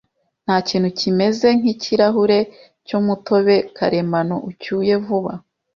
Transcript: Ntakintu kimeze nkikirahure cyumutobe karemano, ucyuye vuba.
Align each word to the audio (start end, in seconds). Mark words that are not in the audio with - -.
Ntakintu 0.45 0.89
kimeze 0.99 1.47
nkikirahure 1.59 2.39
cyumutobe 2.85 3.57
karemano, 3.75 4.35
ucyuye 4.49 4.93
vuba. 5.05 5.33